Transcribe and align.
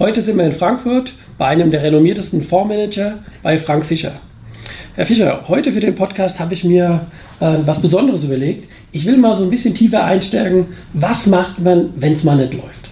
Heute 0.00 0.22
sind 0.22 0.38
wir 0.38 0.46
in 0.46 0.52
Frankfurt 0.52 1.12
bei 1.36 1.44
einem 1.44 1.70
der 1.70 1.82
renommiertesten 1.82 2.40
Fondsmanager, 2.40 3.18
bei 3.42 3.58
Frank 3.58 3.84
Fischer. 3.84 4.12
Herr 4.94 5.04
Fischer, 5.04 5.44
heute 5.46 5.72
für 5.72 5.80
den 5.80 5.94
Podcast 5.94 6.40
habe 6.40 6.54
ich 6.54 6.64
mir 6.64 7.06
äh, 7.38 7.58
was 7.66 7.82
Besonderes 7.82 8.24
überlegt. 8.24 8.66
Ich 8.92 9.04
will 9.04 9.18
mal 9.18 9.34
so 9.34 9.44
ein 9.44 9.50
bisschen 9.50 9.74
tiefer 9.74 10.02
einsteigen. 10.02 10.68
Was 10.94 11.26
macht 11.26 11.60
man, 11.60 11.90
wenn 11.96 12.14
es 12.14 12.24
mal 12.24 12.38
nicht 12.38 12.54
läuft? 12.54 12.88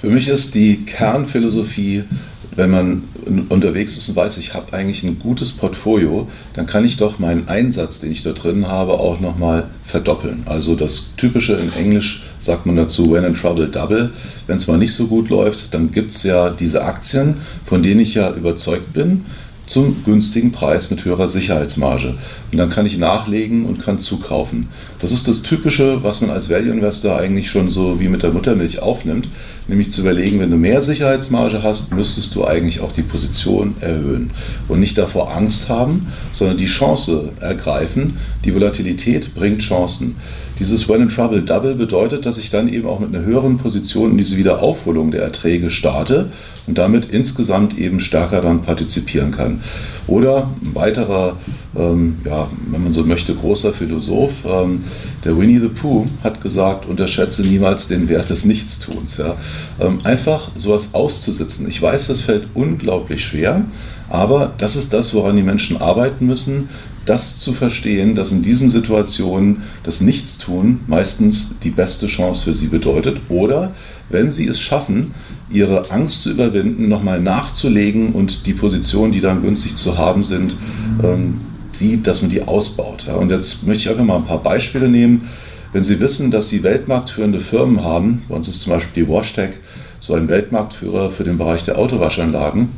Für 0.00 0.06
mich 0.06 0.28
ist 0.28 0.54
die 0.54 0.84
Kernphilosophie 0.84 2.04
wenn 2.52 2.70
man 2.70 3.02
unterwegs 3.48 3.96
ist 3.96 4.08
und 4.08 4.16
weiß, 4.16 4.38
ich 4.38 4.54
habe 4.54 4.72
eigentlich 4.72 5.02
ein 5.02 5.18
gutes 5.18 5.52
Portfolio, 5.52 6.28
dann 6.54 6.66
kann 6.66 6.84
ich 6.84 6.96
doch 6.96 7.18
meinen 7.18 7.48
Einsatz, 7.48 8.00
den 8.00 8.10
ich 8.10 8.22
da 8.22 8.32
drin 8.32 8.66
habe, 8.66 8.94
auch 8.94 9.20
nochmal 9.20 9.68
verdoppeln. 9.84 10.42
Also 10.46 10.74
das 10.74 11.12
typische 11.16 11.54
in 11.54 11.72
Englisch 11.72 12.24
sagt 12.40 12.66
man 12.66 12.76
dazu, 12.76 13.10
when 13.10 13.24
in 13.24 13.34
trouble 13.34 13.68
double. 13.68 14.10
Wenn 14.46 14.56
es 14.56 14.66
mal 14.66 14.78
nicht 14.78 14.94
so 14.94 15.06
gut 15.06 15.28
läuft, 15.28 15.72
dann 15.72 15.92
gibt 15.92 16.10
es 16.10 16.22
ja 16.22 16.50
diese 16.50 16.84
Aktien, 16.84 17.36
von 17.64 17.82
denen 17.82 18.00
ich 18.00 18.14
ja 18.14 18.32
überzeugt 18.32 18.92
bin, 18.92 19.26
zum 19.70 20.02
günstigen 20.04 20.50
Preis 20.50 20.90
mit 20.90 21.04
höherer 21.04 21.28
Sicherheitsmarge. 21.28 22.16
Und 22.50 22.58
dann 22.58 22.70
kann 22.70 22.86
ich 22.86 22.98
nachlegen 22.98 23.64
und 23.64 23.80
kann 23.80 24.00
zukaufen. 24.00 24.68
Das 24.98 25.12
ist 25.12 25.28
das 25.28 25.42
Typische, 25.42 26.02
was 26.02 26.20
man 26.20 26.30
als 26.30 26.50
Value 26.50 26.72
Investor 26.72 27.16
eigentlich 27.16 27.50
schon 27.50 27.70
so 27.70 28.00
wie 28.00 28.08
mit 28.08 28.24
der 28.24 28.32
Muttermilch 28.32 28.80
aufnimmt, 28.80 29.28
nämlich 29.68 29.92
zu 29.92 30.00
überlegen, 30.00 30.40
wenn 30.40 30.50
du 30.50 30.56
mehr 30.56 30.82
Sicherheitsmarge 30.82 31.62
hast, 31.62 31.94
müsstest 31.94 32.34
du 32.34 32.44
eigentlich 32.44 32.80
auch 32.80 32.90
die 32.90 33.02
Position 33.02 33.76
erhöhen 33.80 34.32
und 34.66 34.80
nicht 34.80 34.98
davor 34.98 35.32
Angst 35.32 35.68
haben, 35.68 36.08
sondern 36.32 36.58
die 36.58 36.66
Chance 36.66 37.30
ergreifen. 37.38 38.16
Die 38.44 38.52
Volatilität 38.52 39.36
bringt 39.36 39.62
Chancen. 39.62 40.16
Dieses 40.60 40.90
When 40.90 41.00
in 41.00 41.08
Trouble 41.08 41.40
Double 41.40 41.74
bedeutet, 41.74 42.26
dass 42.26 42.36
ich 42.36 42.50
dann 42.50 42.70
eben 42.70 42.86
auch 42.86 43.00
mit 43.00 43.14
einer 43.14 43.24
höheren 43.24 43.56
Position 43.56 44.10
in 44.10 44.18
diese 44.18 44.36
Wiederaufholung 44.36 45.10
der 45.10 45.22
Erträge 45.22 45.70
starte 45.70 46.32
und 46.66 46.76
damit 46.76 47.06
insgesamt 47.06 47.78
eben 47.78 47.98
stärker 47.98 48.42
daran 48.42 48.60
partizipieren 48.60 49.30
kann. 49.30 49.59
Oder 50.06 50.50
ein 50.62 50.74
weiterer, 50.74 51.36
ähm, 51.76 52.18
ja, 52.24 52.50
wenn 52.70 52.82
man 52.82 52.92
so 52.92 53.04
möchte, 53.04 53.34
großer 53.34 53.72
Philosoph, 53.72 54.44
ähm, 54.44 54.80
der 55.24 55.38
Winnie 55.38 55.58
the 55.58 55.68
Pooh, 55.68 56.06
hat 56.24 56.40
gesagt, 56.40 56.86
unterschätze 56.86 57.42
niemals 57.42 57.88
den 57.88 58.08
Wert 58.08 58.30
des 58.30 58.44
Nichtstuns. 58.44 59.18
Ja. 59.18 59.36
Ähm, 59.80 60.00
einfach 60.04 60.50
sowas 60.56 60.90
auszusitzen. 60.92 61.68
Ich 61.68 61.80
weiß, 61.80 62.08
das 62.08 62.20
fällt 62.20 62.48
unglaublich 62.54 63.24
schwer, 63.24 63.64
aber 64.08 64.52
das 64.58 64.76
ist 64.76 64.92
das, 64.92 65.14
woran 65.14 65.36
die 65.36 65.42
Menschen 65.42 65.80
arbeiten 65.80 66.26
müssen, 66.26 66.68
das 67.10 67.40
zu 67.40 67.52
verstehen, 67.54 68.14
dass 68.14 68.30
in 68.30 68.42
diesen 68.42 68.70
Situationen 68.70 69.64
das 69.82 70.00
Nichtstun 70.00 70.78
meistens 70.86 71.58
die 71.64 71.70
beste 71.70 72.06
Chance 72.06 72.44
für 72.44 72.54
sie 72.54 72.68
bedeutet. 72.68 73.20
Oder 73.28 73.72
wenn 74.10 74.30
sie 74.30 74.46
es 74.46 74.60
schaffen, 74.60 75.12
ihre 75.50 75.90
Angst 75.90 76.22
zu 76.22 76.30
überwinden, 76.30 76.88
nochmal 76.88 77.20
nachzulegen 77.20 78.12
und 78.12 78.46
die 78.46 78.52
Positionen, 78.52 79.10
die 79.10 79.20
dann 79.20 79.42
günstig 79.42 79.74
zu 79.74 79.98
haben 79.98 80.22
sind, 80.22 80.54
ähm, 81.02 81.40
die, 81.80 82.00
dass 82.00 82.22
man 82.22 82.30
die 82.30 82.42
ausbaut. 82.42 83.08
Und 83.08 83.32
jetzt 83.32 83.66
möchte 83.66 83.82
ich 83.82 83.90
einfach 83.90 84.04
mal 84.04 84.16
ein 84.16 84.26
paar 84.26 84.42
Beispiele 84.42 84.88
nehmen. 84.88 85.28
Wenn 85.72 85.82
Sie 85.82 85.98
wissen, 85.98 86.30
dass 86.30 86.48
Sie 86.48 86.62
weltmarktführende 86.62 87.40
Firmen 87.40 87.82
haben, 87.82 88.22
bei 88.28 88.36
uns 88.36 88.46
ist 88.46 88.60
zum 88.60 88.72
Beispiel 88.72 89.04
die 89.04 89.10
WashTech 89.10 89.50
so 89.98 90.14
ein 90.14 90.28
Weltmarktführer 90.28 91.10
für 91.10 91.24
den 91.24 91.38
Bereich 91.38 91.64
der 91.64 91.76
Autowaschanlagen, 91.76 92.68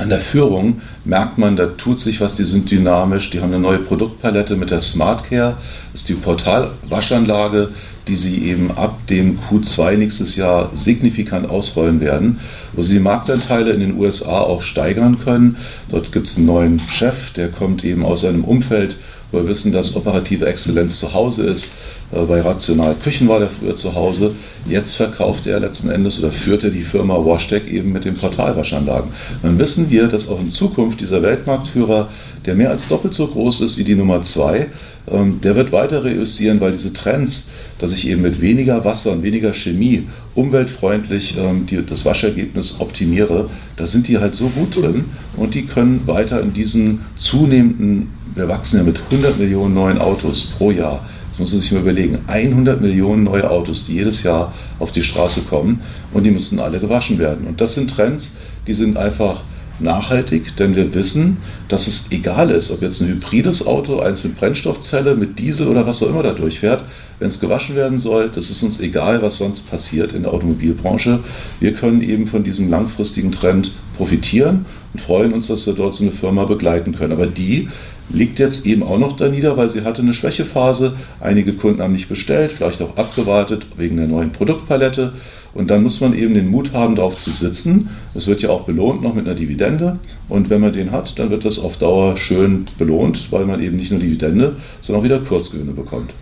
an 0.00 0.08
der 0.08 0.20
Führung 0.20 0.80
merkt 1.04 1.38
man, 1.38 1.56
da 1.56 1.66
tut 1.66 2.00
sich 2.00 2.20
was, 2.20 2.34
die 2.34 2.44
sind 2.44 2.70
dynamisch, 2.70 3.30
die 3.30 3.40
haben 3.40 3.52
eine 3.52 3.62
neue 3.62 3.78
Produktpalette 3.78 4.56
mit 4.56 4.70
der 4.70 4.80
SmartCare, 4.80 5.56
das 5.92 6.02
ist 6.02 6.08
die 6.08 6.14
Portalwaschanlage, 6.14 7.70
die 8.08 8.16
sie 8.16 8.44
eben 8.44 8.70
ab 8.72 9.06
dem 9.06 9.38
Q2 9.38 9.96
nächstes 9.96 10.36
Jahr 10.36 10.70
signifikant 10.74 11.48
ausrollen 11.48 12.00
werden, 12.00 12.40
wo 12.72 12.82
sie 12.82 12.94
die 12.94 13.00
Marktanteile 13.00 13.70
in 13.70 13.80
den 13.80 13.98
USA 13.98 14.40
auch 14.40 14.62
steigern 14.62 15.20
können. 15.20 15.56
Dort 15.88 16.12
gibt 16.12 16.28
es 16.28 16.36
einen 16.36 16.46
neuen 16.46 16.80
Chef, 16.80 17.32
der 17.32 17.48
kommt 17.48 17.84
eben 17.84 18.04
aus 18.04 18.24
einem 18.24 18.44
Umfeld, 18.44 18.98
wo 19.30 19.38
wir 19.38 19.48
wissen, 19.48 19.72
dass 19.72 19.96
operative 19.96 20.46
Exzellenz 20.46 20.98
zu 20.98 21.14
Hause 21.14 21.44
ist. 21.44 21.70
Äh, 22.14 22.24
bei 22.26 22.40
Rational 22.40 22.94
Küchen 22.94 23.28
war 23.28 23.40
der 23.40 23.50
früher 23.50 23.76
zu 23.76 23.94
Hause. 23.94 24.34
Jetzt 24.66 24.94
verkauft 24.94 25.46
er 25.46 25.60
letzten 25.60 25.90
Endes 25.90 26.18
oder 26.18 26.30
führt 26.30 26.64
er 26.64 26.70
die 26.70 26.82
Firma 26.82 27.14
WashTech 27.16 27.66
eben 27.70 27.92
mit 27.92 28.04
den 28.04 28.14
Portalwaschanlagen. 28.14 29.10
Dann 29.42 29.58
wissen 29.58 29.90
wir, 29.90 30.08
dass 30.08 30.28
auch 30.28 30.40
in 30.40 30.50
Zukunft 30.50 31.00
dieser 31.00 31.22
Weltmarktführer, 31.22 32.08
der 32.46 32.54
mehr 32.54 32.70
als 32.70 32.88
doppelt 32.88 33.14
so 33.14 33.26
groß 33.26 33.62
ist 33.62 33.78
wie 33.78 33.84
die 33.84 33.94
Nummer 33.94 34.22
zwei, 34.22 34.68
ähm, 35.10 35.40
der 35.42 35.56
wird 35.56 35.72
weiter 35.72 36.04
reüssieren, 36.04 36.60
weil 36.60 36.72
diese 36.72 36.92
Trends, 36.92 37.48
dass 37.78 37.92
ich 37.92 38.08
eben 38.08 38.22
mit 38.22 38.40
weniger 38.40 38.84
Wasser 38.84 39.12
und 39.12 39.22
weniger 39.22 39.52
Chemie 39.52 40.08
umweltfreundlich 40.34 41.36
ähm, 41.38 41.66
das 41.88 42.04
Waschergebnis 42.04 42.76
optimiere, 42.80 43.50
da 43.76 43.86
sind 43.86 44.08
die 44.08 44.18
halt 44.18 44.34
so 44.34 44.48
gut 44.48 44.76
drin 44.76 45.04
und 45.36 45.54
die 45.54 45.66
können 45.66 46.02
weiter 46.06 46.40
in 46.40 46.54
diesen 46.54 47.00
zunehmenden, 47.16 48.12
wir 48.34 48.48
wachsen 48.48 48.78
ja 48.78 48.82
mit 48.82 49.00
100 49.10 49.38
Millionen 49.38 49.74
neuen 49.74 49.98
Autos 49.98 50.46
pro 50.46 50.70
Jahr, 50.70 51.04
das 51.34 51.40
muss 51.40 51.52
man 51.52 51.62
sich 51.62 51.72
mal 51.72 51.80
überlegen. 51.80 52.20
100 52.28 52.80
Millionen 52.80 53.24
neue 53.24 53.50
Autos, 53.50 53.86
die 53.86 53.94
jedes 53.94 54.22
Jahr 54.22 54.54
auf 54.78 54.92
die 54.92 55.02
Straße 55.02 55.40
kommen 55.40 55.80
und 56.12 56.22
die 56.22 56.30
müssen 56.30 56.60
alle 56.60 56.78
gewaschen 56.78 57.18
werden. 57.18 57.48
Und 57.48 57.60
das 57.60 57.74
sind 57.74 57.90
Trends, 57.90 58.34
die 58.68 58.72
sind 58.72 58.96
einfach 58.96 59.42
nachhaltig, 59.80 60.54
denn 60.54 60.76
wir 60.76 60.94
wissen, 60.94 61.38
dass 61.66 61.88
es 61.88 62.06
egal 62.10 62.52
ist, 62.52 62.70
ob 62.70 62.82
jetzt 62.82 63.00
ein 63.00 63.08
hybrides 63.08 63.66
Auto, 63.66 63.98
eins 63.98 64.22
mit 64.22 64.36
Brennstoffzelle, 64.36 65.16
mit 65.16 65.40
Diesel 65.40 65.66
oder 65.66 65.88
was 65.88 66.04
auch 66.04 66.08
immer 66.08 66.22
da 66.22 66.34
durchfährt, 66.34 66.84
wenn 67.18 67.26
es 67.26 67.40
gewaschen 67.40 67.74
werden 67.74 67.98
soll, 67.98 68.30
das 68.32 68.48
ist 68.48 68.62
uns 68.62 68.78
egal, 68.78 69.20
was 69.20 69.38
sonst 69.38 69.68
passiert 69.68 70.12
in 70.12 70.22
der 70.22 70.32
Automobilbranche. 70.32 71.18
Wir 71.58 71.74
können 71.74 72.00
eben 72.00 72.28
von 72.28 72.44
diesem 72.44 72.70
langfristigen 72.70 73.32
Trend 73.32 73.72
profitieren 73.96 74.66
und 74.92 75.00
freuen 75.00 75.32
uns, 75.32 75.48
dass 75.48 75.66
wir 75.66 75.74
dort 75.74 75.94
so 75.94 76.04
eine 76.04 76.12
Firma 76.12 76.44
begleiten 76.44 76.92
können. 76.92 77.12
Aber 77.12 77.26
die 77.26 77.68
liegt 78.10 78.38
jetzt 78.38 78.66
eben 78.66 78.82
auch 78.82 78.98
noch 78.98 79.16
da 79.16 79.28
nieder, 79.28 79.56
weil 79.56 79.70
sie 79.70 79.82
hatte 79.82 80.02
eine 80.02 80.14
Schwächephase. 80.14 80.94
Einige 81.20 81.54
Kunden 81.54 81.82
haben 81.82 81.92
nicht 81.92 82.08
bestellt, 82.08 82.52
vielleicht 82.52 82.82
auch 82.82 82.96
abgewartet 82.96 83.66
wegen 83.76 83.96
der 83.96 84.06
neuen 84.06 84.32
Produktpalette. 84.32 85.12
Und 85.54 85.70
dann 85.70 85.84
muss 85.84 86.00
man 86.00 86.14
eben 86.14 86.34
den 86.34 86.50
Mut 86.50 86.72
haben, 86.72 86.96
darauf 86.96 87.16
zu 87.16 87.30
sitzen. 87.30 87.88
Es 88.12 88.26
wird 88.26 88.42
ja 88.42 88.50
auch 88.50 88.62
belohnt 88.62 89.02
noch 89.02 89.14
mit 89.14 89.26
einer 89.26 89.36
Dividende. 89.36 89.98
Und 90.28 90.50
wenn 90.50 90.60
man 90.60 90.72
den 90.72 90.90
hat, 90.90 91.18
dann 91.18 91.30
wird 91.30 91.44
das 91.44 91.60
auf 91.60 91.76
Dauer 91.76 92.16
schön 92.16 92.66
belohnt, 92.76 93.28
weil 93.30 93.46
man 93.46 93.62
eben 93.62 93.76
nicht 93.76 93.92
nur 93.92 94.00
Dividende, 94.00 94.56
sondern 94.80 95.00
auch 95.00 95.04
wieder 95.04 95.18
Kursgewinne 95.20 95.72
bekommt. 95.72 96.12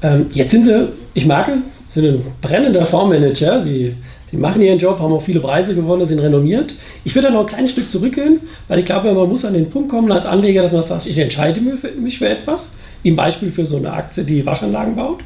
Ähm, 0.00 0.26
jetzt 0.32 0.52
sind 0.52 0.64
Sie, 0.64 0.88
ich 1.14 1.26
mag 1.26 1.48
es, 1.48 1.92
sind 1.92 2.06
ein 2.06 2.22
brennender 2.40 2.86
Fondsmanager. 2.86 3.60
Sie 3.60 3.94
Sie 4.30 4.36
machen 4.36 4.60
ihren 4.60 4.78
Job, 4.78 4.98
haben 4.98 5.12
auch 5.12 5.22
viele 5.22 5.40
Preise 5.40 5.74
gewonnen, 5.74 6.04
sind 6.04 6.18
renommiert. 6.18 6.74
Ich 7.04 7.14
würde 7.14 7.28
da 7.28 7.34
noch 7.34 7.40
ein 7.40 7.46
kleines 7.46 7.72
Stück 7.72 7.90
zurückgehen, 7.90 8.40
weil 8.68 8.78
ich 8.78 8.84
glaube, 8.84 9.12
man 9.12 9.28
muss 9.28 9.44
an 9.44 9.54
den 9.54 9.70
Punkt 9.70 9.88
kommen 9.88 10.12
als 10.12 10.26
Anleger, 10.26 10.62
dass 10.62 10.72
man 10.72 10.86
sagt, 10.86 11.06
ich 11.06 11.18
entscheide 11.18 11.60
mich 11.60 12.18
für 12.18 12.28
etwas. 12.28 12.70
Im 13.04 13.14
Beispiel 13.14 13.52
für 13.52 13.64
so 13.64 13.76
eine 13.76 13.92
Aktie, 13.92 14.24
die 14.24 14.44
Waschanlagen 14.44 14.96
baut. 14.96 15.20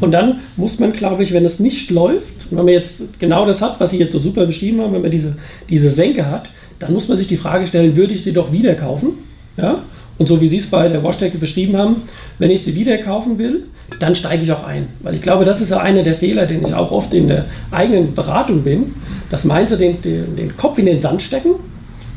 Und 0.00 0.10
dann 0.12 0.40
muss 0.56 0.78
man, 0.78 0.92
glaube 0.92 1.22
ich, 1.22 1.32
wenn 1.32 1.44
es 1.44 1.60
nicht 1.60 1.90
läuft, 1.90 2.50
wenn 2.50 2.64
man 2.64 2.68
jetzt 2.68 3.20
genau 3.20 3.44
das 3.46 3.60
hat, 3.60 3.78
was 3.78 3.90
Sie 3.90 3.98
jetzt 3.98 4.12
so 4.12 4.18
super 4.18 4.46
beschrieben 4.46 4.80
haben, 4.80 4.94
wenn 4.94 5.02
man 5.02 5.10
diese, 5.10 5.36
diese 5.68 5.90
Senke 5.90 6.30
hat, 6.30 6.50
dann 6.78 6.94
muss 6.94 7.08
man 7.08 7.18
sich 7.18 7.28
die 7.28 7.36
Frage 7.36 7.66
stellen, 7.66 7.94
würde 7.94 8.14
ich 8.14 8.24
sie 8.24 8.32
doch 8.32 8.52
wieder 8.52 8.74
kaufen? 8.74 9.10
Ja? 9.58 9.82
Und 10.16 10.26
so 10.26 10.40
wie 10.40 10.48
Sie 10.48 10.58
es 10.58 10.66
bei 10.66 10.88
der 10.88 11.04
Washtecke 11.04 11.38
beschrieben 11.38 11.76
haben, 11.76 12.02
wenn 12.38 12.50
ich 12.50 12.62
sie 12.62 12.74
wieder 12.74 12.98
kaufen 12.98 13.38
will, 13.38 13.64
dann 13.98 14.14
steige 14.14 14.42
ich 14.42 14.52
auch 14.52 14.64
ein. 14.64 14.88
Weil 15.00 15.14
ich 15.14 15.22
glaube, 15.22 15.44
das 15.44 15.60
ist 15.60 15.70
ja 15.70 15.78
einer 15.78 16.02
der 16.02 16.14
Fehler, 16.14 16.46
den 16.46 16.66
ich 16.66 16.74
auch 16.74 16.90
oft 16.90 17.12
in 17.12 17.28
der 17.28 17.46
eigenen 17.70 18.14
Beratung 18.14 18.62
bin, 18.62 18.94
dass 19.30 19.44
meinst 19.44 19.72
du 19.72 19.76
den, 19.76 20.00
den, 20.02 20.36
den 20.36 20.56
Kopf 20.56 20.78
in 20.78 20.86
den 20.86 21.00
Sand 21.00 21.22
stecken 21.22 21.54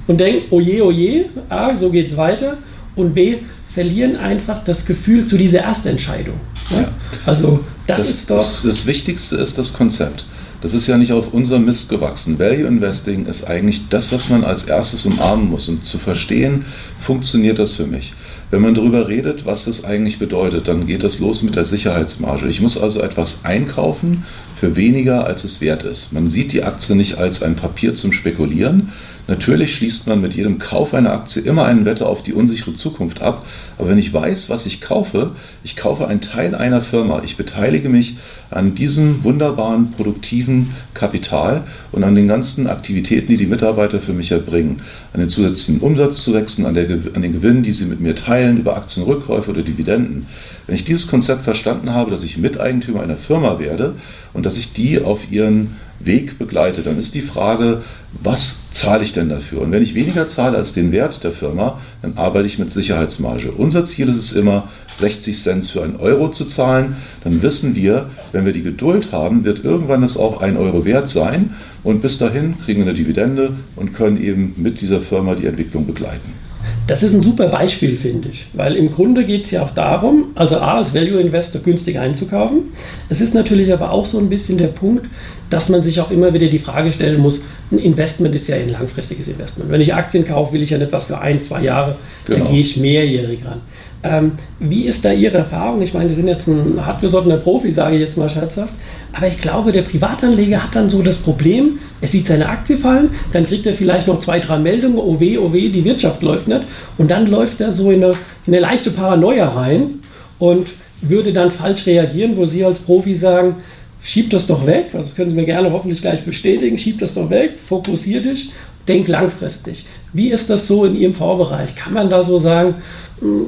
und 0.07 0.19
denken, 0.19 0.43
oje, 0.51 0.85
oje, 0.85 1.25
ah, 1.49 1.75
so 1.75 1.89
geht 1.89 2.11
es 2.11 2.17
weiter. 2.17 2.57
und 2.95 3.13
B, 3.13 3.37
verlieren 3.73 4.17
einfach 4.17 4.63
das 4.63 4.85
Gefühl 4.85 5.25
zu 5.25 5.37
dieser 5.37 5.61
Erstentscheidung. 5.61 6.35
Ja? 6.69 6.89
Also 7.25 7.61
das, 7.87 7.97
das, 7.97 8.09
ist 8.09 8.29
doch... 8.29 8.37
Das, 8.37 8.61
das 8.63 8.85
Wichtigste 8.85 9.37
ist 9.37 9.57
das 9.57 9.73
Konzept. 9.73 10.25
Das 10.61 10.73
ist 10.73 10.87
ja 10.87 10.97
nicht 10.97 11.11
auf 11.11 11.33
unserem 11.33 11.65
Mist 11.65 11.89
gewachsen. 11.89 12.39
Value 12.39 12.67
Investing 12.67 13.25
ist 13.25 13.43
eigentlich 13.45 13.89
das, 13.89 14.11
was 14.11 14.29
man 14.29 14.43
als 14.43 14.63
erstes 14.63 15.05
umarmen 15.05 15.49
muss. 15.49 15.67
Und 15.67 15.83
zu 15.85 15.97
verstehen, 15.97 16.65
funktioniert 16.99 17.59
das 17.59 17.73
für 17.73 17.85
mich. 17.85 18.13
Wenn 18.53 18.61
man 18.61 18.75
darüber 18.75 19.07
redet, 19.07 19.47
was 19.47 19.65
das 19.65 19.83
eigentlich 19.83 20.19
bedeutet, 20.19 20.67
dann 20.67 20.85
geht 20.85 21.03
das 21.03 21.17
los 21.17 21.41
mit 21.41 21.55
der 21.55 21.65
Sicherheitsmarge. 21.65 22.47
Ich 22.49 22.61
muss 22.61 22.77
also 22.77 23.01
etwas 23.01 23.39
einkaufen 23.41 24.25
für 24.59 24.75
weniger, 24.75 25.25
als 25.25 25.43
es 25.43 25.59
wert 25.59 25.81
ist. 25.81 26.13
Man 26.13 26.27
sieht 26.27 26.53
die 26.53 26.61
Aktie 26.61 26.95
nicht 26.95 27.17
als 27.17 27.41
ein 27.41 27.55
Papier 27.55 27.95
zum 27.95 28.11
Spekulieren, 28.11 28.91
Natürlich 29.27 29.73
schließt 29.75 30.05
man 30.07 30.19
mit 30.19 30.33
jedem 30.33 30.59
Kauf 30.59 30.93
einer 30.93 31.13
Aktie 31.13 31.41
immer 31.41 31.65
einen 31.65 31.85
Wette 31.85 32.05
auf 32.05 32.23
die 32.23 32.33
unsichere 32.33 32.73
Zukunft 32.73 33.21
ab. 33.21 33.45
Aber 33.77 33.89
wenn 33.89 33.97
ich 33.97 34.13
weiß, 34.13 34.49
was 34.49 34.65
ich 34.65 34.81
kaufe, 34.81 35.31
ich 35.63 35.77
kaufe 35.77 36.07
einen 36.07 36.19
Teil 36.19 36.53
einer 36.55 36.81
Firma, 36.81 37.21
ich 37.23 37.37
beteilige 37.37 37.87
mich 37.87 38.17
an 38.49 38.75
diesem 38.75 39.23
wunderbaren 39.23 39.91
produktiven 39.91 40.73
Kapital 40.93 41.63
und 41.93 42.03
an 42.03 42.15
den 42.15 42.27
ganzen 42.27 42.67
Aktivitäten, 42.67 43.27
die 43.27 43.37
die 43.37 43.45
Mitarbeiter 43.45 43.99
für 43.99 44.13
mich 44.13 44.31
erbringen, 44.31 44.81
an 45.13 45.21
den 45.21 45.29
zusätzlichen 45.29 45.81
Umsatzzuwächsen, 45.81 46.65
an, 46.65 46.73
der, 46.73 46.87
an 47.13 47.21
den 47.21 47.31
Gewinnen, 47.33 47.63
die 47.63 47.71
sie 47.71 47.85
mit 47.85 48.01
mir 48.01 48.15
teilen 48.15 48.59
über 48.59 48.75
Aktienrückkäufe 48.75 49.51
oder 49.51 49.61
Dividenden. 49.61 50.27
Wenn 50.67 50.75
ich 50.75 50.85
dieses 50.85 51.07
Konzept 51.07 51.43
verstanden 51.43 51.91
habe, 51.91 52.11
dass 52.11 52.23
ich 52.23 52.37
Miteigentümer 52.37 53.01
einer 53.01 53.17
Firma 53.17 53.57
werde 53.59 53.95
und 54.33 54.45
dass 54.45 54.57
ich 54.57 54.73
die 54.73 55.01
auf 55.01 55.31
ihren 55.31 55.75
Weg 55.99 56.37
begleite, 56.37 56.81
dann 56.81 56.99
ist 56.99 57.15
die 57.15 57.21
Frage, 57.21 57.81
was 58.21 58.69
zahle 58.71 59.03
ich 59.03 59.13
denn 59.13 59.29
dafür? 59.29 59.61
Und 59.61 59.71
wenn 59.71 59.81
ich 59.81 59.95
weniger 59.95 60.27
zahle 60.27 60.57
als 60.57 60.73
den 60.73 60.91
Wert 60.91 61.23
der 61.23 61.31
Firma, 61.31 61.79
dann 62.01 62.17
arbeite 62.17 62.47
ich 62.47 62.59
mit 62.59 62.71
Sicherheitsmarge. 62.71 63.51
Unser 63.51 63.85
Ziel 63.85 64.09
ist 64.09 64.17
es 64.17 64.33
immer, 64.33 64.69
60 64.97 65.41
Cent 65.41 65.65
für 65.65 65.83
einen 65.83 65.95
Euro 65.95 66.29
zu 66.29 66.45
zahlen. 66.45 66.97
Dann 67.23 67.41
wissen 67.41 67.75
wir, 67.75 68.09
wenn 68.31 68.45
wir 68.45 68.53
die 68.53 68.63
Geduld 68.63 69.11
haben, 69.11 69.43
wird 69.43 69.63
irgendwann 69.63 70.03
es 70.03 70.17
auch 70.17 70.41
ein 70.41 70.57
Euro 70.57 70.85
wert 70.85 71.09
sein. 71.09 71.55
Und 71.83 72.01
bis 72.01 72.17
dahin 72.17 72.59
kriegen 72.59 72.81
wir 72.81 72.89
eine 72.89 72.97
Dividende 72.97 73.53
und 73.75 73.93
können 73.93 74.21
eben 74.21 74.53
mit 74.57 74.81
dieser 74.81 75.01
Firma 75.01 75.35
die 75.35 75.47
Entwicklung 75.47 75.87
begleiten. 75.87 76.42
Das 76.85 77.01
ist 77.01 77.13
ein 77.13 77.21
super 77.21 77.47
Beispiel, 77.47 77.97
finde 77.97 78.29
ich, 78.29 78.45
weil 78.51 78.75
im 78.75 78.91
Grunde 78.91 79.23
geht 79.23 79.45
es 79.45 79.51
ja 79.51 79.63
auch 79.63 79.69
darum, 79.69 80.31
also 80.35 80.57
A, 80.57 80.79
als 80.79 80.93
Value 80.93 81.21
Investor 81.21 81.61
günstig 81.61 81.97
einzukaufen. 81.97 82.73
Es 83.07 83.21
ist 83.21 83.33
natürlich 83.33 83.71
aber 83.71 83.91
auch 83.91 84.05
so 84.05 84.19
ein 84.19 84.27
bisschen 84.27 84.57
der 84.57 84.67
Punkt, 84.67 85.05
dass 85.49 85.69
man 85.69 85.81
sich 85.81 86.01
auch 86.01 86.11
immer 86.11 86.33
wieder 86.33 86.47
die 86.47 86.59
Frage 86.59 86.91
stellen 86.91 87.21
muss, 87.21 87.43
ein 87.71 87.79
Investment 87.79 88.35
ist 88.35 88.49
ja 88.49 88.57
ein 88.57 88.69
langfristiges 88.69 89.27
Investment. 89.29 89.71
Wenn 89.71 89.79
ich 89.79 89.93
Aktien 89.93 90.27
kaufe, 90.27 90.53
will 90.53 90.61
ich 90.61 90.71
ja 90.71 90.77
nicht 90.77 90.91
was 90.91 91.05
für 91.05 91.19
ein, 91.19 91.41
zwei 91.41 91.61
Jahre, 91.61 91.95
genau. 92.25 92.39
dann 92.39 92.51
gehe 92.51 92.61
ich 92.61 92.75
mehrjährig 92.75 93.45
ran. 93.45 93.61
Ähm, 94.03 94.33
wie 94.59 94.85
ist 94.85 95.05
da 95.05 95.13
Ihre 95.13 95.37
Erfahrung? 95.37 95.81
Ich 95.81 95.93
meine, 95.93 96.09
Sie 96.09 96.15
sind 96.15 96.27
jetzt 96.27 96.47
ein 96.47 96.85
hartgesottener 96.85 97.37
Profi, 97.37 97.71
sage 97.71 97.95
ich 97.95 98.01
jetzt 98.01 98.17
mal 98.17 98.27
scherzhaft. 98.27 98.73
Aber 99.13 99.27
ich 99.27 99.39
glaube, 99.39 99.71
der 99.71 99.83
Privatanleger 99.83 100.63
hat 100.63 100.75
dann 100.75 100.89
so 100.89 101.01
das 101.01 101.17
Problem, 101.17 101.79
er 102.01 102.07
sieht 102.09 102.27
seine 102.27 102.49
Aktie 102.49 102.75
fallen, 102.75 103.11
dann 103.31 103.45
kriegt 103.45 103.65
er 103.65 103.73
vielleicht 103.73 104.07
noch 104.07 104.19
zwei, 104.19 104.39
drei 104.39 104.59
Meldungen, 104.59 104.97
oh 104.97 105.19
weh, 105.19 105.37
oh 105.37 105.53
weh, 105.53 105.69
die 105.69 105.85
Wirtschaft 105.85 106.21
läuft 106.21 106.47
nicht. 106.47 106.63
Und 106.97 107.11
dann 107.11 107.27
läuft 107.27 107.61
er 107.61 107.71
so 107.71 107.91
in 107.91 108.03
eine, 108.03 108.13
in 108.45 108.53
eine 108.53 108.59
leichte 108.59 108.91
Paranoia 108.91 109.47
rein 109.49 109.99
und 110.37 110.67
würde 111.01 111.31
dann 111.31 111.51
falsch 111.51 111.85
reagieren, 111.85 112.35
wo 112.35 112.45
Sie 112.45 112.65
als 112.65 112.79
Profi 112.79 113.15
sagen, 113.15 113.57
schieb 114.01 114.29
das 114.31 114.47
doch 114.47 114.65
weg, 114.65 114.87
das 114.91 115.15
können 115.15 115.29
Sie 115.29 115.35
mir 115.35 115.45
gerne 115.45 115.71
hoffentlich 115.71 116.01
gleich 116.01 116.23
bestätigen, 116.23 116.77
schieb 116.77 116.99
das 116.99 117.13
doch 117.13 117.29
weg, 117.29 117.53
fokussier 117.65 118.21
dich, 118.21 118.51
denk 118.87 119.07
langfristig. 119.07 119.85
Wie 120.11 120.29
ist 120.29 120.49
das 120.49 120.67
so 120.67 120.85
in 120.85 120.95
Ihrem 120.95 121.13
Vorbereich? 121.13 121.75
Kann 121.75 121.93
man 121.93 122.09
da 122.09 122.23
so 122.23 122.37
sagen, 122.37 122.75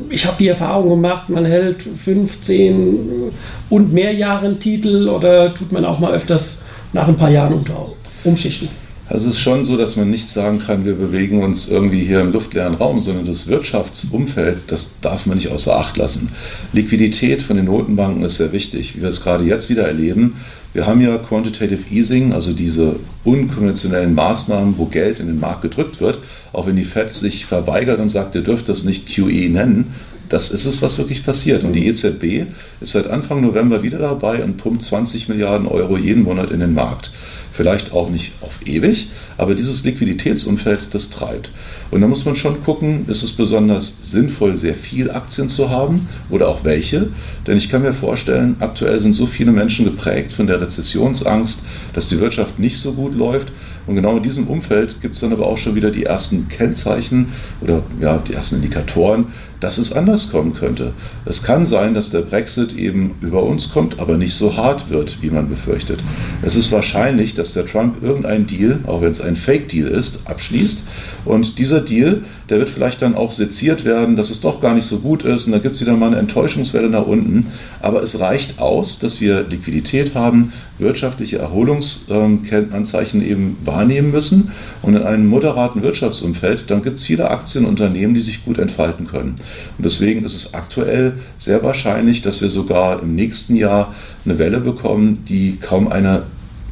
ich 0.10 0.26
habe 0.26 0.38
die 0.40 0.48
Erfahrung 0.48 0.90
gemacht, 0.90 1.30
man 1.30 1.46
hält 1.46 1.82
15 1.82 3.32
und 3.70 3.94
mehr 3.94 4.14
Jahre 4.14 4.46
einen 4.46 4.60
Titel 4.60 5.10
oder 5.10 5.54
tut 5.54 5.72
man 5.72 5.86
auch 5.86 6.00
mal 6.00 6.14
öfters 6.14 6.60
nach 6.94 7.08
ein 7.08 7.18
paar 7.18 7.30
Jahren 7.30 7.54
unter, 7.54 7.88
umschichten? 8.24 8.70
Also 9.08 9.30
es 9.30 9.36
ist 9.36 9.42
schon 9.42 9.64
so, 9.64 9.78
dass 9.78 9.96
man 9.96 10.10
nicht 10.10 10.30
sagen 10.30 10.60
kann, 10.60 10.84
wir 10.84 10.96
bewegen 10.96 11.44
uns 11.44 11.68
irgendwie 11.68 12.04
hier 12.04 12.22
im 12.22 12.32
luftleeren 12.32 12.74
Raum, 12.74 13.00
sondern 13.02 13.26
das 13.26 13.46
Wirtschaftsumfeld, 13.46 14.64
das 14.68 15.00
darf 15.02 15.28
man 15.28 15.38
nicht 15.38 15.50
außer 15.50 15.78
Acht 15.78 15.96
lassen. 15.96 16.30
Liquidität 16.74 17.44
von 17.44 17.56
den 17.56 17.66
Notenbanken 17.66 18.24
ist 18.24 18.38
sehr 18.38 18.52
wichtig, 18.52 18.96
wie 18.96 19.02
wir 19.02 19.10
es 19.10 19.22
gerade 19.22 19.44
jetzt 19.44 19.70
wieder 19.70 19.84
erleben. 19.84 20.38
Wir 20.74 20.88
haben 20.88 21.02
ja 21.02 21.18
Quantitative 21.20 21.84
Easing, 21.92 22.34
also 22.34 22.52
diese 22.52 22.96
unkonventionellen 23.24 24.16
Maßnahmen, 24.16 24.80
wo 24.80 24.86
Geld 24.86 25.20
in 25.20 25.28
den 25.28 25.40
Markt 25.40 25.62
gedrückt 25.62 26.02
wird, 26.02 26.20
auch 26.52 26.66
wenn 26.66 26.76
die 26.76 26.84
Fed 26.84 27.12
sich 27.12 27.46
verweigert 27.46 28.00
und 28.00 28.10
sagt, 28.10 28.34
ihr 28.34 28.42
dürft 28.42 28.70
das 28.70 28.84
nicht 28.84 29.08
QE 29.08 29.50
nennen, 29.50 29.94
das 30.30 30.50
ist 30.50 30.66
es, 30.66 30.82
was 30.82 30.98
wirklich 30.98 31.24
passiert. 31.24 31.64
Und 31.64 31.74
die 31.74 31.88
EZB 31.88 32.48
ist 32.82 32.94
seit 32.94 33.08
Anfang 33.08 33.42
November 33.42 33.84
wieder 33.84 34.00
dabei 34.00 34.44
und 34.44 34.58
pumpt 34.58 34.82
20 34.82 35.30
Milliarden 35.30 35.68
Euro 35.68 35.98
jeden 35.98 36.24
Monat 36.24 36.52
in 36.52 36.60
den 36.60 36.74
Markt. 36.74 37.12
Vielleicht 37.56 37.94
auch 37.94 38.10
nicht 38.10 38.34
auf 38.42 38.60
ewig, 38.66 39.10
aber 39.38 39.56
dieses 39.56 39.86
Liquiditätsumfeld, 39.86 40.94
das 40.94 41.10
treibt. 41.10 41.52
Und 41.90 42.02
da 42.02 42.08
muss 42.08 42.26
man 42.26 42.36
schon 42.36 42.62
gucken, 42.64 43.06
ist 43.08 43.24
es 43.24 43.32
besonders 43.32 43.98
sinnvoll, 44.02 44.58
sehr 44.58 44.76
viel 44.76 45.10
Aktien 45.10 45.48
zu 45.48 45.70
haben 45.70 46.10
oder 46.30 46.50
auch 46.50 46.66
welche? 46.66 47.08
Denn 47.48 47.56
ich 47.58 47.70
kann 47.70 47.82
mir 47.82 47.94
vorstellen, 47.94 48.58
aktuell 48.60 49.00
sind 49.00 49.14
so 49.14 49.26
viele 49.26 49.54
Menschen 49.54 49.86
geprägt 49.86 50.34
von 50.34 50.48
der 50.48 50.60
Rezessionsangst, 50.60 51.64
dass 51.94 52.10
die 52.10 52.20
Wirtschaft 52.20 52.60
nicht 52.60 52.78
so 52.78 52.92
gut 52.92 53.16
läuft. 53.16 53.54
Und 53.88 53.96
genau 53.96 54.18
in 54.18 54.24
diesem 54.24 54.48
Umfeld 54.48 55.02
gibt 55.02 55.16
es 55.16 55.22
dann 55.22 55.32
aber 55.32 55.46
auch 55.48 55.58
schon 55.58 55.76
wieder 55.76 55.92
die 55.92 56.04
ersten 56.04 56.50
Kennzeichen 56.50 57.30
oder 57.62 57.84
ja, 58.02 58.18
die 58.18 58.34
ersten 58.34 58.56
Indikatoren, 58.56 59.28
dass 59.60 59.78
es 59.78 59.94
anders 59.94 60.32
kommen 60.32 60.54
könnte. 60.54 60.94
Es 61.26 61.44
kann 61.44 61.66
sein, 61.66 61.94
dass 61.94 62.10
der 62.10 62.22
Brexit 62.22 62.76
eben 62.78 63.16
über 63.22 63.44
uns 63.44 63.70
kommt, 63.72 64.00
aber 64.00 64.18
nicht 64.18 64.36
so 64.36 64.56
hart 64.56 64.90
wird, 64.90 65.22
wie 65.22 65.30
man 65.30 65.50
befürchtet. 65.50 66.04
Es 66.42 66.56
ist 66.56 66.72
wahrscheinlich, 66.72 67.34
dass 67.34 67.54
der 67.54 67.66
Trump 67.66 68.04
irgendein 68.04 68.48
Deal, 68.48 68.80
auch 68.88 69.02
wenn 69.02 69.12
es 69.12 69.22
ein 69.22 69.36
Fake-Deal 69.36 69.88
ist, 69.88 70.20
abschließt. 70.26 70.86
Und 71.26 71.58
dieser 71.58 71.82
Deal, 71.82 72.24
der 72.50 72.60
wird 72.60 72.70
vielleicht 72.70 73.02
dann 73.02 73.16
auch 73.16 73.32
seziert 73.32 73.86
werden, 73.86 74.16
dass 74.16 74.30
es 74.30 74.42
doch 74.42 74.62
gar 74.62 74.76
nicht 74.76 74.86
so 74.86 75.00
gut 75.00 75.24
ist. 75.24 75.46
Und 75.48 75.54
dann 75.54 75.64
gibt 75.64 75.76
es 75.76 75.82
wieder 75.82 75.96
mal 75.96 76.08
eine 76.08 76.18
Enttäuschungswelle 76.18 76.90
nach 76.90 77.08
unten. 77.08 77.48
Aber 77.82 78.04
es 78.04 78.20
reicht 78.20 78.60
aus, 78.60 79.00
dass 79.00 79.22
wir 79.22 79.44
Liquidität 79.44 80.14
haben, 80.14 80.54
wirtschaftliche 80.78 81.38
Erholungsanzeichen 81.40 83.26
eben 83.26 83.58
wahrnehmen 83.64 84.12
müssen. 84.12 84.52
Und 84.82 84.96
in 84.96 85.04
einem 85.04 85.28
moderaten 85.28 85.82
Wirtschaftsumfeld, 85.82 86.70
dann 86.70 86.84
gibt 86.84 86.98
es 86.98 87.04
viele 87.04 87.30
Aktienunternehmen, 87.30 88.14
die 88.14 88.22
sich 88.22 88.46
gut 88.46 88.60
entfalten 88.60 89.08
können. 89.08 89.36
Und 89.78 89.86
deswegen 89.86 90.24
ist 90.26 90.36
es 90.36 90.54
aktuell 90.54 91.14
sehr 91.38 91.64
wahrscheinlich, 91.64 92.22
dass 92.22 92.42
wir 92.42 92.50
sogar 92.50 93.02
im 93.02 93.16
nächsten 93.16 93.56
Jahr 93.56 93.96
eine 94.26 94.40
Welle 94.40 94.60
bekommen, 94.60 95.24
die 95.28 95.58
kaum 95.58 95.88
einer 95.88 96.24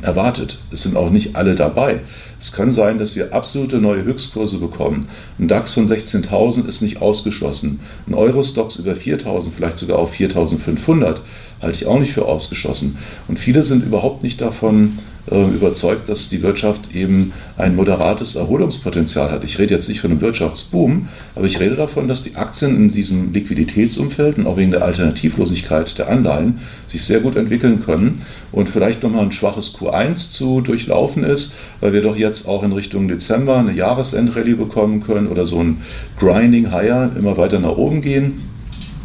erwartet. 0.04 0.60
Es 0.72 0.84
sind 0.84 0.98
auch 0.98 1.10
nicht 1.10 1.36
alle 1.36 1.56
dabei. 1.56 2.02
Es 2.40 2.52
kann 2.52 2.72
sein, 2.72 3.00
dass 3.00 3.16
wir 3.16 3.34
absolute 3.34 3.78
neue 3.78 4.04
Höchstkurse 4.04 4.58
bekommen. 4.58 5.08
Ein 5.40 5.48
DAX 5.48 5.74
von 5.74 5.88
16.000 5.88 6.68
ist 6.68 6.82
nicht 6.82 7.02
ausgeschlossen. 7.02 7.80
Ein 8.06 8.14
Eurostox 8.14 8.76
über 8.76 8.94
4.000, 8.94 9.52
vielleicht 9.56 9.78
sogar 9.78 10.00
auf 10.00 10.14
4.500, 10.14 11.20
halte 11.62 11.78
ich 11.78 11.86
auch 11.86 12.00
nicht 12.00 12.14
für 12.14 12.26
ausgeschlossen. 12.26 12.98
Und 13.28 13.40
viele 13.40 13.64
sind 13.64 13.86
überhaupt 13.86 14.24
nicht 14.24 14.42
davon 14.42 15.00
äh, 15.00 15.13
überzeugt, 15.28 16.10
dass 16.10 16.28
die 16.28 16.42
Wirtschaft 16.44 16.94
eben 16.94 17.32
ein 17.58 17.78
moderates 17.78 18.36
Erholungspotenzial 18.36 19.32
hat. 19.32 19.46
Ich 19.46 19.58
rede 19.58 19.74
jetzt 19.74 19.88
nicht 19.88 20.02
von 20.02 20.12
einem 20.12 20.20
Wirtschaftsboom, 20.20 21.08
aber 21.36 21.46
ich 21.46 21.62
rede 21.62 21.76
davon, 21.76 22.10
dass 22.10 22.24
die 22.24 22.36
Aktien 22.36 22.76
in 22.76 22.92
diesem 22.92 23.32
Liquiditätsumfeld 23.32 24.38
und 24.38 24.48
auch 24.48 24.58
wegen 24.58 24.72
der 24.72 24.84
Alternativlosigkeit 24.84 25.98
der 25.98 26.10
Anleihen 26.10 26.60
sich 26.88 27.06
sehr 27.06 27.22
gut 27.22 27.38
entwickeln 27.38 27.84
können 27.86 28.22
und 28.52 28.68
vielleicht 28.68 29.02
nochmal 29.02 29.24
ein 29.24 29.32
schwaches 29.32 29.74
Q1 29.74 30.34
zu 30.34 30.60
durchlaufen 30.60 31.24
ist, 31.24 31.54
weil 31.80 31.94
wir 31.94 32.02
doch 32.02 32.18
jetzt 32.18 32.46
auch 32.46 32.64
in 32.64 32.74
Richtung 32.74 33.08
Dezember 33.08 33.58
eine 33.58 33.72
Jahresendrallye 33.72 34.56
bekommen 34.56 35.04
können 35.04 35.28
oder 35.28 35.46
so 35.46 35.64
ein 35.64 35.78
Grinding 36.20 36.72
Higher 36.72 37.12
immer 37.18 37.38
weiter 37.38 37.60
nach 37.60 37.78
oben 37.78 38.02
gehen. 38.02 38.53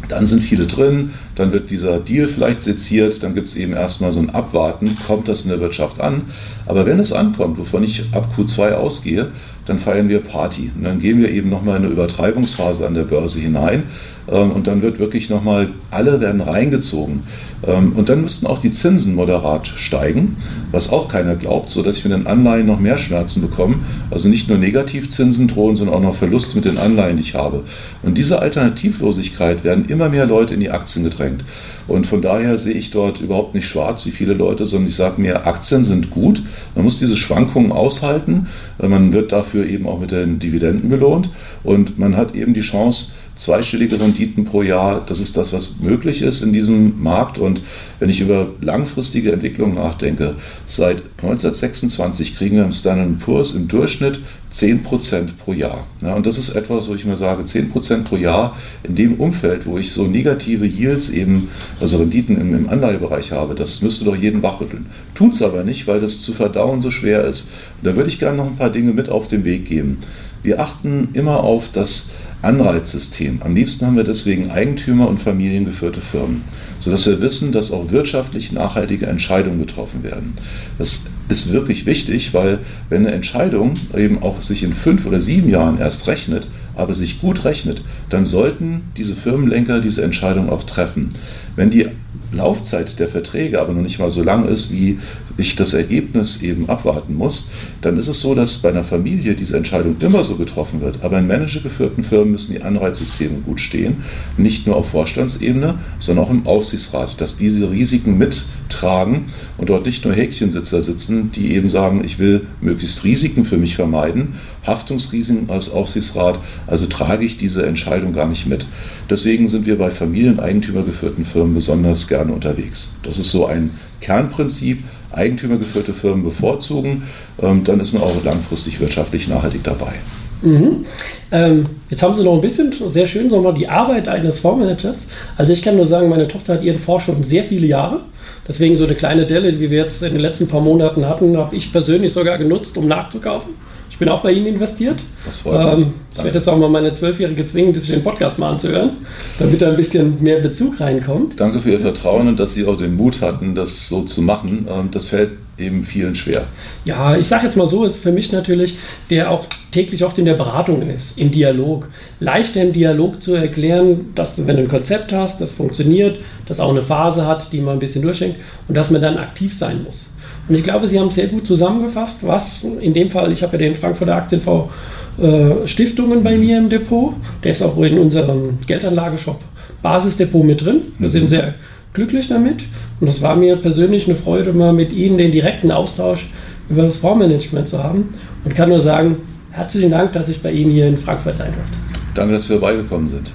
Dann 0.09 0.25
sind 0.25 0.43
viele 0.43 0.65
drin, 0.65 1.11
dann 1.35 1.53
wird 1.53 1.71
dieser 1.71 1.99
Deal 1.99 2.27
vielleicht 2.27 2.61
seziert, 2.61 3.23
dann 3.23 3.35
gibt 3.35 3.47
es 3.47 3.55
eben 3.55 3.73
erstmal 3.73 4.11
so 4.11 4.19
ein 4.19 4.31
Abwarten, 4.31 4.97
kommt 5.07 5.27
das 5.27 5.43
in 5.43 5.49
der 5.49 5.61
Wirtschaft 5.61 6.01
an. 6.01 6.23
Aber 6.65 6.85
wenn 6.85 6.99
es 6.99 7.13
ankommt, 7.13 7.57
wovon 7.57 7.83
ich 7.83 8.03
ab 8.11 8.33
Q2 8.35 8.73
ausgehe, 8.73 9.31
dann 9.65 9.79
feiern 9.79 10.09
wir 10.09 10.19
Party. 10.19 10.71
Und 10.75 10.83
dann 10.83 10.99
gehen 10.99 11.19
wir 11.19 11.29
eben 11.29 11.49
nochmal 11.49 11.77
in 11.77 11.83
eine 11.83 11.93
Übertreibungsphase 11.93 12.85
an 12.85 12.95
der 12.95 13.03
Börse 13.03 13.39
hinein. 13.39 13.83
Ähm, 14.31 14.51
und 14.51 14.67
dann 14.67 14.81
wird 14.81 14.99
wirklich 14.99 15.29
nochmal, 15.29 15.69
alle 15.91 16.21
werden 16.21 16.41
reingezogen. 16.41 17.21
Ähm, 17.65 17.93
und 17.95 18.09
dann 18.09 18.21
müssten 18.21 18.47
auch 18.47 18.59
die 18.59 18.71
Zinsen 18.71 19.15
moderat 19.15 19.67
steigen, 19.67 20.37
was 20.71 20.91
auch 20.91 21.07
keiner 21.07 21.35
glaubt, 21.35 21.69
sodass 21.69 21.97
ich 21.97 22.03
mit 22.05 22.13
den 22.13 22.27
Anleihen 22.27 22.67
noch 22.67 22.79
mehr 22.79 22.97
Schmerzen 22.97 23.41
bekomme. 23.41 23.75
Also 24.11 24.29
nicht 24.29 24.47
nur 24.47 24.57
Negativzinsen 24.57 25.47
drohen, 25.47 25.75
sondern 25.75 25.95
auch 25.95 26.01
noch 26.01 26.15
Verlust 26.15 26.55
mit 26.55 26.65
den 26.65 26.77
Anleihen, 26.77 27.17
die 27.17 27.23
ich 27.23 27.35
habe. 27.35 27.63
Und 28.03 28.17
diese 28.17 28.41
Alternativlosigkeit 28.41 29.63
werden 29.63 29.85
immer 29.85 30.09
mehr 30.09 30.25
Leute 30.25 30.53
in 30.53 30.59
die 30.59 30.71
Aktien 30.71 31.03
gedrängt. 31.03 31.43
Und 31.87 32.05
von 32.05 32.21
daher 32.21 32.59
sehe 32.59 32.75
ich 32.75 32.91
dort 32.91 33.19
überhaupt 33.19 33.55
nicht 33.55 33.67
schwarz 33.67 34.05
wie 34.05 34.11
viele 34.11 34.33
Leute, 34.33 34.67
sondern 34.67 34.89
ich 34.89 34.95
sage 34.95 35.19
mir, 35.19 35.47
Aktien 35.47 35.83
sind 35.83 36.11
gut. 36.11 36.43
Man 36.75 36.85
muss 36.85 36.99
diese 36.99 37.15
Schwankungen 37.15 37.71
aushalten. 37.71 38.45
Man 38.77 39.11
wird 39.11 39.31
dafür 39.31 39.65
eben 39.67 39.87
auch 39.87 39.99
mit 39.99 40.11
den 40.11 40.37
Dividenden 40.37 40.89
belohnt. 40.89 41.31
Und 41.63 41.97
man 41.97 42.15
hat 42.15 42.35
eben 42.35 42.53
die 42.53 42.61
Chance, 42.61 43.11
zweistellige 43.39 43.99
Renditen 43.99 44.43
pro 44.43 44.61
Jahr. 44.63 45.01
Das 45.05 45.21
ist 45.21 45.37
das, 45.37 45.53
was 45.53 45.79
möglich 45.79 46.21
ist 46.21 46.41
in 46.41 46.51
diesem 46.51 47.01
Markt. 47.01 47.37
Und 47.37 47.61
wenn 47.99 48.09
ich 48.09 48.19
über 48.19 48.49
langfristige 48.59 49.31
Entwicklung 49.31 49.73
nachdenke, 49.75 50.35
seit 50.67 50.97
1926 51.21 52.35
kriegen 52.35 52.57
wir 52.57 52.65
im 52.65 52.73
Standard 52.73 53.19
Poor's 53.19 53.53
im 53.53 53.69
Durchschnitt 53.69 54.19
10% 54.53 55.29
pro 55.37 55.53
Jahr. 55.53 55.87
Ja, 56.01 56.15
und 56.15 56.25
das 56.25 56.37
ist 56.37 56.49
etwas, 56.49 56.89
wo 56.89 56.95
ich 56.95 57.05
mir 57.05 57.15
sage, 57.15 57.43
10% 57.43 58.03
pro 58.03 58.17
Jahr 58.17 58.57
in 58.83 58.95
dem 58.95 59.13
Umfeld, 59.13 59.65
wo 59.65 59.77
ich 59.77 59.91
so 59.91 60.05
negative 60.05 60.65
Yields 60.65 61.09
eben, 61.09 61.49
also 61.79 61.97
Renditen 61.97 62.39
im, 62.41 62.53
im 62.53 62.69
Anleihebereich 62.69 63.31
habe, 63.31 63.55
das 63.55 63.81
müsste 63.81 64.03
doch 64.03 64.17
jeden 64.17 64.43
wachrütteln. 64.43 64.87
Tut 65.15 65.33
es 65.33 65.41
aber 65.41 65.63
nicht, 65.63 65.87
weil 65.87 66.01
das 66.01 66.21
zu 66.21 66.33
verdauen 66.33 66.81
so 66.81 66.91
schwer 66.91 67.23
ist. 67.23 67.49
Und 67.81 67.87
da 67.87 67.95
würde 67.95 68.09
ich 68.09 68.19
gerne 68.19 68.37
noch 68.37 68.47
ein 68.47 68.57
paar 68.57 68.71
Dinge 68.71 68.91
mit 68.91 69.07
auf 69.07 69.29
den 69.29 69.45
Weg 69.45 69.65
geben. 69.65 69.99
Wir 70.41 70.61
achten 70.61 71.09
immer 71.13 71.43
auf 71.43 71.69
das 71.71 72.11
Anreizsystem. 72.41 73.41
Am 73.43 73.55
liebsten 73.55 73.85
haben 73.85 73.97
wir 73.97 74.03
deswegen 74.03 74.49
Eigentümer- 74.49 75.09
und 75.09 75.19
familiengeführte 75.19 75.99
Firmen, 75.99 76.43
sodass 76.79 77.05
wir 77.05 77.21
wissen, 77.21 77.51
dass 77.51 77.71
auch 77.71 77.91
wirtschaftlich 77.91 78.51
nachhaltige 78.51 79.07
Entscheidungen 79.07 79.59
getroffen 79.59 80.03
werden. 80.03 80.33
Das 80.77 81.07
ist 81.27 81.51
wirklich 81.51 81.85
wichtig, 81.85 82.33
weil 82.33 82.59
wenn 82.87 83.05
eine 83.05 83.15
Entscheidung 83.15 83.75
eben 83.95 84.23
auch 84.23 84.41
sich 84.41 84.63
in 84.63 84.73
fünf 84.73 85.05
oder 85.05 85.19
sieben 85.19 85.49
Jahren 85.49 85.79
erst 85.79 86.07
rechnet, 86.07 86.47
aber 86.75 86.93
sich 86.93 87.19
gut 87.19 87.43
rechnet, 87.43 87.81
dann 88.09 88.25
sollten 88.25 88.83
diese 88.95 89.15
Firmenlenker 89.15 89.81
diese 89.81 90.01
Entscheidung 90.01 90.49
auch 90.49 90.63
treffen. 90.63 91.09
Wenn 91.57 91.69
die 91.69 91.87
Laufzeit 92.31 92.99
der 92.99 93.09
Verträge 93.09 93.59
aber 93.59 93.73
noch 93.73 93.81
nicht 93.81 93.99
mal 93.99 94.09
so 94.09 94.21
lang 94.23 94.47
ist, 94.47 94.71
wie 94.71 94.99
ich 95.39 95.55
das 95.55 95.73
Ergebnis 95.73 96.41
eben 96.41 96.69
abwarten 96.69 97.15
muss, 97.15 97.49
dann 97.81 97.97
ist 97.97 98.07
es 98.07 98.19
so, 98.21 98.35
dass 98.35 98.57
bei 98.57 98.69
einer 98.69 98.83
Familie 98.83 99.35
diese 99.35 99.57
Entscheidung 99.57 99.95
immer 99.99 100.23
so 100.23 100.35
getroffen 100.35 100.81
wird. 100.81 100.99
Aber 101.01 101.19
in 101.19 101.27
managergeführten 101.27 102.03
Firmen 102.03 102.31
müssen 102.31 102.53
die 102.53 102.61
Anreizsysteme 102.61 103.39
gut 103.39 103.61
stehen, 103.61 104.03
nicht 104.37 104.67
nur 104.67 104.75
auf 104.75 104.89
Vorstandsebene, 104.89 105.79
sondern 105.99 106.25
auch 106.25 106.29
im 106.29 106.45
Aufsichtsrat, 106.45 107.19
dass 107.21 107.37
diese 107.37 107.71
Risiken 107.71 108.17
mittragen 108.17 109.23
und 109.57 109.69
dort 109.69 109.85
nicht 109.85 110.05
nur 110.05 110.13
Häkchensitzer 110.13 110.83
sitzen, 110.83 111.31
die 111.31 111.53
eben 111.55 111.69
sagen, 111.69 112.03
ich 112.03 112.19
will 112.19 112.47
möglichst 112.61 113.03
Risiken 113.03 113.45
für 113.45 113.57
mich 113.57 113.75
vermeiden, 113.75 114.35
Haftungsrisiken 114.65 115.49
als 115.49 115.71
Aufsichtsrat, 115.71 116.39
also 116.67 116.85
trage 116.85 117.25
ich 117.25 117.37
diese 117.37 117.65
Entscheidung 117.65 118.13
gar 118.13 118.27
nicht 118.27 118.45
mit. 118.45 118.65
Deswegen 119.09 119.47
sind 119.47 119.65
wir 119.65 119.77
bei 119.77 119.89
familieneigentümergeführten 119.89 121.25
Firmen 121.25 121.55
besonders 121.55 122.07
gerne 122.07 122.18
unterwegs. 122.27 122.93
Das 123.03 123.17
ist 123.17 123.31
so 123.31 123.45
ein 123.45 123.71
Kernprinzip, 124.01 124.83
eigentümergeführte 125.11 125.93
Firmen 125.93 126.23
bevorzugen, 126.23 127.03
ähm, 127.41 127.63
dann 127.63 127.79
ist 127.79 127.93
man 127.93 128.03
auch 128.03 128.23
langfristig 128.23 128.79
wirtschaftlich 128.79 129.27
nachhaltig 129.27 129.63
dabei. 129.63 129.93
Mhm. 130.41 130.85
Ähm, 131.31 131.65
jetzt 131.89 132.01
haben 132.01 132.15
Sie 132.15 132.23
noch 132.23 132.33
ein 132.33 132.41
bisschen, 132.41 132.73
sehr 132.89 133.07
schön, 133.07 133.27
nochmal 133.27 133.53
die 133.53 133.67
Arbeit 133.67 134.07
eines 134.07 134.39
Fondsmanagers. 134.39 135.07
Also 135.37 135.51
ich 135.51 135.61
kann 135.61 135.75
nur 135.75 135.85
sagen, 135.85 136.09
meine 136.09 136.27
Tochter 136.27 136.53
hat 136.53 136.63
ihren 136.63 136.79
Fonds 136.79 137.05
schon 137.05 137.23
sehr 137.23 137.43
viele 137.43 137.67
Jahre. 137.67 138.01
Deswegen 138.47 138.75
so 138.75 138.85
eine 138.85 138.95
kleine 138.95 139.25
Delle, 139.25 139.59
wie 139.59 139.69
wir 139.69 139.79
jetzt 139.79 140.01
in 140.01 140.13
den 140.13 140.21
letzten 140.21 140.47
paar 140.47 140.61
Monaten 140.61 141.05
hatten, 141.05 141.37
habe 141.37 141.55
ich 141.55 141.71
persönlich 141.71 142.13
sogar 142.13 142.37
genutzt, 142.37 142.77
um 142.77 142.87
nachzukaufen. 142.87 143.51
Ich 143.99 144.05
bin 144.05 144.13
auch 144.13 144.21
bei 144.21 144.31
Ihnen 144.31 144.45
investiert. 144.45 145.01
Das 145.25 145.39
freut 145.39 145.75
mich. 145.75 145.85
Ähm, 145.85 145.93
ich 146.15 146.23
werde 146.23 146.37
jetzt 146.37 146.47
auch 146.47 146.57
mal 146.57 146.69
meine 146.69 146.93
Zwölfjährige 146.93 147.45
zwingen, 147.45 147.75
sich 147.75 147.89
den 147.89 148.01
Podcast 148.01 148.39
mal 148.39 148.51
anzuhören, 148.51 148.91
damit 149.39 149.61
da 149.61 149.67
ein 149.67 149.75
bisschen 149.75 150.23
mehr 150.23 150.39
Bezug 150.39 150.79
reinkommt. 150.79 151.37
Danke 151.37 151.59
für 151.59 151.71
Ihr 151.71 151.81
Vertrauen 151.81 152.29
und 152.29 152.39
dass 152.39 152.53
Sie 152.53 152.65
auch 152.65 152.77
den 152.77 152.95
Mut 152.95 153.19
hatten, 153.19 153.55
das 153.55 153.89
so 153.89 154.03
zu 154.03 154.21
machen. 154.21 154.69
Ähm, 154.71 154.87
das 154.89 155.09
fällt 155.09 155.31
eben 155.57 155.83
vielen 155.83 156.15
schwer. 156.15 156.45
Ja, 156.85 157.17
ich 157.17 157.27
sage 157.27 157.47
jetzt 157.47 157.57
mal 157.57 157.67
so, 157.67 157.83
ist 157.83 158.01
für 158.01 158.13
mich 158.13 158.31
natürlich, 158.31 158.77
der 159.09 159.31
auch 159.31 159.47
täglich 159.73 160.05
oft 160.05 160.17
in 160.17 160.23
der 160.23 160.35
Beratung 160.35 160.89
ist, 160.89 161.17
im 161.17 161.31
Dialog. 161.31 161.89
Leichter 162.21 162.61
im 162.61 162.71
Dialog 162.71 163.21
zu 163.21 163.33
erklären, 163.33 164.13
dass 164.15 164.37
du, 164.37 164.47
wenn 164.47 164.55
du 164.55 164.61
ein 164.61 164.69
Konzept 164.69 165.11
hast, 165.11 165.41
das 165.41 165.51
funktioniert, 165.51 166.19
das 166.47 166.61
auch 166.61 166.69
eine 166.69 166.83
Phase 166.83 167.27
hat, 167.27 167.51
die 167.51 167.59
man 167.59 167.73
ein 167.73 167.79
bisschen 167.79 168.03
durchschenkt 168.03 168.37
und 168.69 168.75
dass 168.75 168.91
man 168.91 169.01
dann 169.01 169.17
aktiv 169.17 169.53
sein 169.53 169.83
muss. 169.83 170.08
Und 170.49 170.55
ich 170.55 170.63
glaube, 170.63 170.87
Sie 170.87 170.99
haben 170.99 171.09
es 171.09 171.15
sehr 171.15 171.27
gut 171.27 171.45
zusammengefasst, 171.45 172.17
was 172.21 172.65
in 172.81 172.93
dem 172.93 173.11
Fall, 173.11 173.31
ich 173.31 173.43
habe 173.43 173.53
ja 173.53 173.59
den 173.59 173.75
Frankfurter 173.75 174.15
Aktienfonds 174.15 174.73
äh, 175.21 175.67
Stiftungen 175.67 176.23
bei 176.23 176.37
mir 176.37 176.57
im 176.57 176.69
Depot, 176.69 177.13
der 177.43 177.51
ist 177.51 177.61
auch 177.61 177.77
in 177.77 177.99
unserem 177.99 178.57
Geldanlageshop 178.65 179.39
Basisdepot 179.81 180.43
mit 180.43 180.65
drin. 180.65 180.81
Wir 180.97 181.09
sind 181.09 181.29
sehr 181.29 181.53
glücklich 181.93 182.27
damit. 182.27 182.63
Und 182.99 183.07
das 183.07 183.21
war 183.21 183.35
mir 183.35 183.55
persönlich 183.57 184.07
eine 184.07 184.15
Freude, 184.15 184.53
mal 184.53 184.73
mit 184.73 184.91
Ihnen 184.91 185.17
den 185.17 185.31
direkten 185.31 185.71
Austausch 185.71 186.27
über 186.69 186.83
das 186.83 186.97
Fondsmanagement 186.97 187.67
zu 187.67 187.81
haben. 187.83 188.13
Und 188.43 188.55
kann 188.55 188.69
nur 188.69 188.79
sagen, 188.79 189.17
herzlichen 189.51 189.91
Dank, 189.91 190.13
dass 190.13 190.29
ich 190.29 190.41
bei 190.41 190.51
Ihnen 190.51 190.71
hier 190.71 190.87
in 190.87 190.97
Frankfurt 190.97 191.37
sein 191.37 191.53
durfte. 191.53 191.77
Danke, 192.15 192.33
dass 192.33 192.49
wir 192.49 192.59
beigekommen 192.59 193.07
sind. 193.07 193.33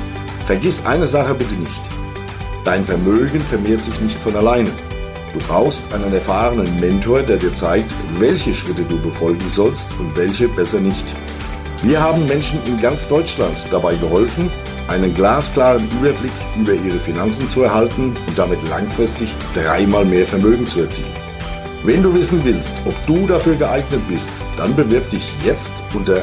Vergiss 0.47 0.85
eine 0.85 1.09
Sache 1.09 1.35
bitte 1.35 1.55
nicht. 1.55 1.83
Dein 2.65 2.85
Vermögen 2.85 3.41
vermehrt 3.41 3.81
sich 3.81 4.01
nicht 4.01 4.19
von 4.19 4.37
alleine. 4.37 4.71
Du 5.33 5.41
brauchst 5.49 5.83
einen 5.93 6.13
erfahrenen 6.15 6.79
Mentor, 6.79 7.23
der 7.23 7.39
dir 7.39 7.55
zeigt, 7.55 7.91
welche 8.19 8.55
Schritte 8.55 8.83
du 8.83 9.01
befolgen 9.01 9.45
sollst 9.53 9.89
und 9.99 10.17
welche 10.17 10.47
besser 10.49 10.81
nicht. 10.81 11.05
Wir 11.83 12.01
haben 12.01 12.27
Menschen 12.27 12.59
in 12.67 12.81
ganz 12.81 13.09
Deutschland 13.09 13.57
dabei 13.71 13.95
geholfen, 13.97 14.51
einen 14.89 15.15
glasklaren 15.15 15.87
Überblick 15.99 16.33
über 16.59 16.73
ihre 16.73 17.01
Finanzen 17.01 17.49
zu 17.51 17.63
erhalten 17.63 18.15
und 18.27 18.39
damit 18.39 18.59
langfristig 18.69 19.29
dreimal 19.55 20.05
mehr 20.05 20.27
Vermögen 20.27 20.67
zu 20.67 20.83
erzielen. 20.83 21.09
Wenn 21.83 22.03
du 22.03 22.15
wissen 22.15 22.43
willst, 22.45 22.73
ob 22.87 22.95
du 23.07 23.27
dafür 23.27 23.57
geeignet 23.57 24.01
bist, 24.09 24.29
dann 24.57 24.75
bewirb 24.75 25.11
dich 25.11 25.31
jetzt 25.45 25.71
unter 25.95 26.23